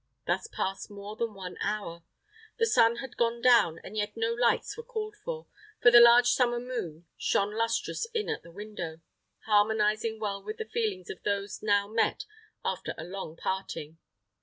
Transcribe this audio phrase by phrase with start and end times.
[0.25, 2.01] Thus passed more than one hour.
[2.57, 5.45] The sun had gone down, and yet no lights were called for;
[5.79, 9.01] for the large summer moon shone lustrous in at the window,
[9.45, 12.25] harmonizing well with the feelings of those now met
[12.65, 13.99] after a long parting.